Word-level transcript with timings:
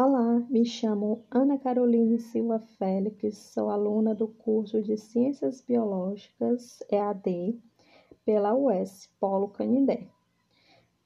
Olá, 0.00 0.46
me 0.48 0.64
chamo 0.64 1.24
Ana 1.28 1.58
Caroline 1.58 2.20
Silva 2.20 2.60
Félix, 2.60 3.36
sou 3.36 3.68
aluna 3.68 4.14
do 4.14 4.28
curso 4.28 4.80
de 4.80 4.96
Ciências 4.96 5.60
Biológicas 5.60 6.80
EAD 6.88 7.60
pela 8.24 8.54
UES 8.54 9.10
Polo 9.18 9.48
Canindé. 9.48 10.06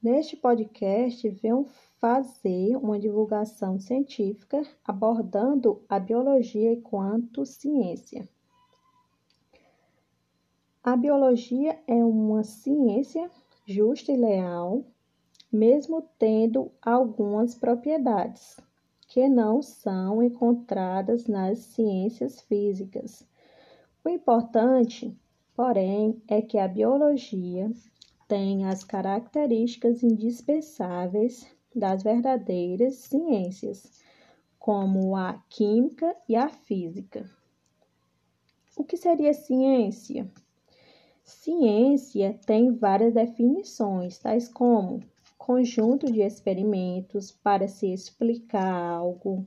Neste 0.03 0.37
podcast, 0.37 1.27
venho 1.27 1.65
fazer 1.99 2.77
uma 2.77 2.99
divulgação 2.99 3.81
científica 3.81 4.63
abordando 4.85 5.83
a 5.89 5.99
biologia 5.99 6.75
enquanto 6.75 7.47
ciência. 7.47 8.29
A 10.85 10.95
biologia 10.99 11.83
é 11.87 12.05
uma 12.05 12.45
ciência 12.45 13.31
justa 13.65 14.13
e 14.13 14.19
leal, 14.19 14.85
mesmo 15.51 16.07
tendo 16.19 16.71
algumas 16.83 17.55
propriedades 17.55 18.61
que 19.13 19.29
não 19.29 19.61
são 19.61 20.23
encontradas 20.23 21.27
nas 21.27 21.59
ciências 21.59 22.41
físicas. 22.41 23.23
O 24.03 24.09
importante, 24.09 25.15
porém, 25.55 26.23
é 26.27 26.41
que 26.41 26.57
a 26.57 26.67
biologia 26.67 27.71
tem 28.27 28.65
as 28.65 28.83
características 28.83 30.03
indispensáveis 30.03 31.47
das 31.77 32.03
verdadeiras 32.03 32.95
ciências, 32.95 34.01
como 34.59 35.15
a 35.15 35.35
química 35.51 36.17
e 36.27 36.35
a 36.35 36.49
física. 36.49 37.29
O 38.75 38.83
que 38.83 38.97
seria 38.97 39.35
ciência? 39.35 40.27
Ciência 41.23 42.41
tem 42.47 42.73
várias 42.73 43.13
definições, 43.13 44.17
tais 44.17 44.49
como 44.49 45.03
conjunto 45.45 46.07
de 46.07 46.21
experimentos 46.21 47.33
para 47.33 47.67
se 47.67 47.93
explicar 47.93 48.73
algo, 48.73 49.45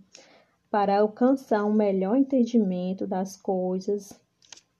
para 0.69 0.99
alcançar 0.99 1.63
um 1.63 1.71
melhor 1.71 2.17
entendimento 2.17 3.07
das 3.07 3.37
coisas 3.37 4.11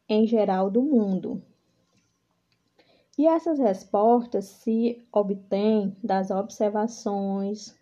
em 0.10 0.28
geral 0.28 0.70
do 0.70 0.82
mundo. 0.82 1.42
E 3.18 3.26
essas 3.26 3.60
respostas 3.60 4.44
se 4.44 5.02
obtêm 5.10 5.96
das 6.04 6.32
observações 6.32 7.74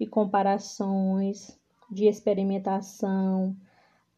e 0.00 0.04
comparações 0.04 1.56
de 1.88 2.08
experimentação, 2.08 3.56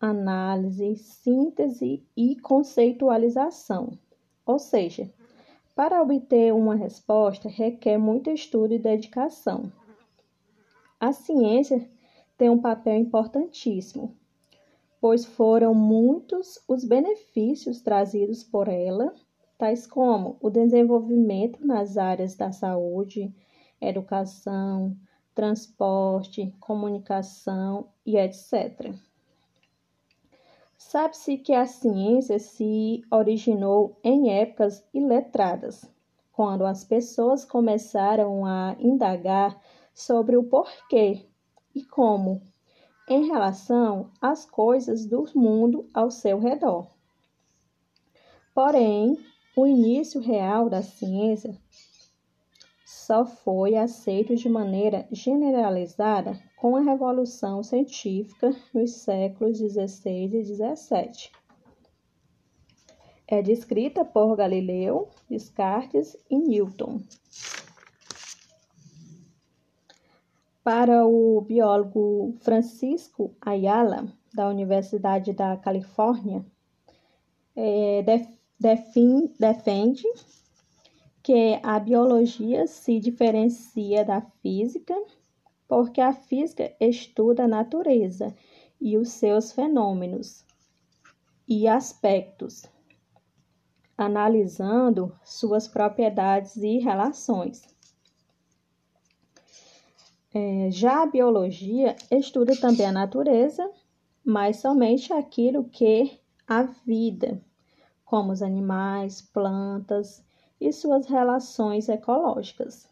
análise, 0.01 0.97
síntese 0.97 2.03
e 2.17 2.37
conceitualização. 2.37 3.99
Ou 4.47 4.59
seja, 4.59 5.13
para 5.75 6.03
obter 6.03 6.53
uma 6.53 6.75
resposta, 6.75 7.49
requer 7.49 7.99
muito 7.99 8.31
estudo 8.31 8.75
e 8.75 8.79
dedicação. 8.79 9.73
A 11.01 11.13
ciência 11.13 11.89
tem 12.37 12.51
um 12.51 12.61
papel 12.61 12.97
importantíssimo, 12.97 14.17
pois 15.01 15.25
foram 15.25 15.75
muitos 15.75 16.63
os 16.69 16.85
benefícios 16.85 17.81
trazidos 17.81 18.45
por 18.45 18.69
ela, 18.69 19.15
tais 19.59 19.87
como 19.87 20.37
o 20.41 20.51
desenvolvimento 20.51 21.65
nas 21.67 21.97
áreas 21.97 22.35
da 22.35 22.53
saúde, 22.53 23.35
educação, 23.81 24.97
transporte, 25.35 26.55
comunicação 26.61 27.89
e 28.05 28.17
etc. 28.17 28.95
Sabe-se 30.89 31.39
que 31.39 31.55
a 31.55 31.65
ciência 31.65 32.39
se 32.39 33.03
originou 33.11 33.99
em 34.05 34.31
épocas 34.31 34.85
iletradas, 34.93 35.91
quando 36.33 36.67
as 36.67 36.85
pessoas 36.85 37.47
começaram 37.47 38.45
a 38.45 38.77
indagar 38.79 39.59
sobre 39.95 40.37
o 40.37 40.45
porquê 40.45 41.25
e 41.75 41.83
como 41.83 42.43
em 43.09 43.27
relação 43.27 44.11
às 44.21 44.45
coisas 44.45 45.07
do 45.07 45.25
mundo 45.35 45.89
ao 45.95 46.11
seu 46.11 46.39
redor. 46.39 46.87
Porém, 48.53 49.19
o 49.57 49.67
início 49.67 50.21
real 50.21 50.69
da 50.69 50.83
ciência 50.83 51.57
só 53.03 53.27
foi 53.27 53.77
aceito 53.77 54.37
de 54.37 54.49
maneira 54.49 55.09
generalizada 55.11 56.39
com 56.57 56.77
a 56.77 56.81
Revolução 56.81 57.61
Científica 57.63 58.55
nos 58.73 58.93
séculos 58.93 59.59
XVI 59.59 60.37
e 60.37 60.45
XVII. 60.45 61.31
É 63.27 63.43
descrita 63.43 64.05
por 64.05 64.37
Galileu, 64.37 65.09
Descartes 65.29 66.17
e 66.31 66.39
Newton. 66.39 67.01
Para 70.63 71.05
o 71.05 71.41
biólogo 71.41 72.37
Francisco 72.41 73.35
Ayala, 73.41 74.07
da 74.33 74.49
Universidade 74.49 75.33
da 75.33 75.57
Califórnia, 75.57 76.47
é, 77.57 78.05
defende 78.61 80.05
que 81.23 81.61
a 81.63 81.79
biologia 81.79 82.67
se 82.67 82.99
diferencia 82.99 84.05
da 84.05 84.21
física 84.43 84.95
porque 85.69 86.03
a 86.03 86.13
física 86.13 86.75
estuda 86.79 87.45
a 87.45 87.49
natureza 87.49 88.35
e 88.79 88.99
os 88.99 89.11
seus 89.11 89.53
fenômenos 89.53 90.45
e 91.49 91.67
aspectos, 91.67 92.67
analisando 93.97 95.17
suas 95.25 95.67
propriedades 95.67 96.57
e 96.57 96.79
relações. 96.79 97.63
É, 100.35 100.71
já 100.71 101.05
a 101.05 101.07
biologia 101.07 101.97
estuda 102.11 102.55
também 102.55 102.85
a 102.85 102.93
natureza, 102.93 103.71
mas 104.23 104.57
somente 104.57 105.11
aquilo 105.11 105.65
que 105.65 106.21
a 106.47 106.65
vida, 106.65 107.41
como 108.05 108.31
os 108.31 108.43
animais, 108.43 109.23
plantas 109.23 110.23
e 110.63 110.73
suas 110.73 111.07
relações 111.07 111.89
ecológicas. 111.89 112.89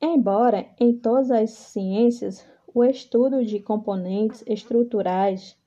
Embora 0.00 0.70
em 0.78 0.96
todas 0.96 1.30
as 1.30 1.50
ciências 1.50 2.46
o 2.72 2.84
estudo 2.84 3.44
de 3.44 3.58
componentes 3.58 4.44
estruturais 4.46 5.58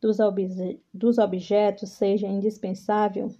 dos, 0.00 0.20
obje 0.20 0.80
dos 0.94 1.18
objetos 1.18 1.90
seja 1.90 2.28
indispensável, 2.28 3.30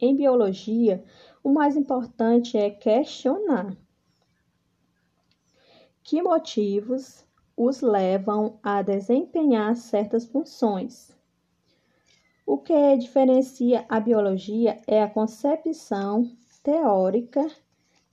em 0.00 0.14
biologia 0.14 1.04
o 1.42 1.50
mais 1.50 1.76
importante 1.76 2.56
é 2.56 2.70
questionar 2.70 3.76
que 6.02 6.22
motivos 6.22 7.26
os 7.56 7.80
levam 7.80 8.58
a 8.62 8.80
desempenhar 8.80 9.74
certas 9.74 10.24
funções 10.24 11.14
o 12.46 12.58
que 12.58 12.96
diferencia 12.96 13.84
a 13.88 13.98
biologia 13.98 14.80
é 14.86 15.02
a 15.02 15.08
concepção 15.08 16.30
teórica 16.62 17.50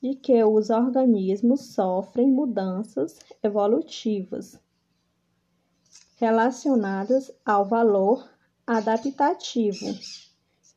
de 0.02 0.16
que 0.16 0.44
os 0.44 0.69
organismos 0.69 1.74
sofrem 1.74 2.30
mudanças 2.30 3.19
evolutivas 3.44 4.59
relacionadas 6.16 7.31
ao 7.46 7.66
valor 7.66 8.30
adaptativo 8.66 9.88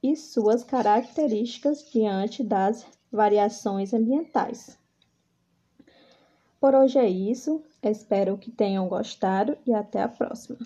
e 0.02 0.16
suas 0.16 0.64
características 0.64 1.88
diante 1.90 2.42
das 2.42 2.86
variações 3.12 3.94
ambientais. 3.94 4.76
Por 6.60 6.74
hoje 6.74 6.98
é 6.98 7.08
isso, 7.08 7.62
espero 7.82 8.38
que 8.38 8.50
tenham 8.50 8.88
gostado 8.88 9.56
e 9.66 9.72
até 9.72 10.02
a 10.02 10.08
próxima. 10.08 10.58